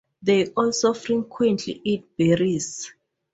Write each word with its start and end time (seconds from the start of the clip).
They 0.23 0.47
also 0.53 0.95
frequently 0.95 1.79
eat 1.85 2.17
berries. 2.17 2.91